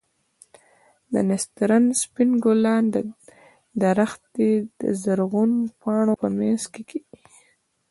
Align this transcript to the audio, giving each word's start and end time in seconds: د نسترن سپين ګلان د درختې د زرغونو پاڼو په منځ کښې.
د 1.11 1.13
نسترن 1.29 1.83
سپين 2.01 2.29
ګلان 2.43 2.83
د 2.93 2.95
درختې 3.81 4.49
د 4.79 4.81
زرغونو 5.01 5.59
پاڼو 5.81 6.13
په 6.21 6.27
منځ 6.37 6.61
کښې. 6.73 6.99